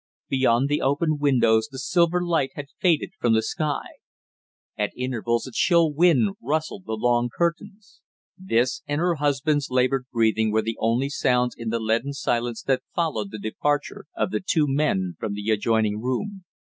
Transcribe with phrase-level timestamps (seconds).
[0.29, 3.83] Beyond the open windows the silver light had faded from the sky.
[4.75, 8.01] At intervals a chill wind rustled the long curtains.
[8.35, 12.81] This, and her husband's labored breathing were the only sounds in the leaden silence that
[12.95, 16.45] followed the departure of the two men from the adjoining room.